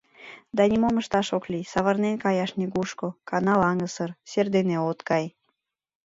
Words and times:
Да 0.55 0.63
нимом 0.71 0.95
ышташ 1.01 1.27
ок 1.37 1.45
лий, 1.51 1.65
савырнен 1.71 2.15
каяш 2.23 2.51
нигушко, 2.59 3.07
канал 3.29 3.59
аҥысыр, 3.71 4.09
сер 4.31 4.47
дене 4.55 4.75
от 4.89 4.99
кай. 5.09 5.25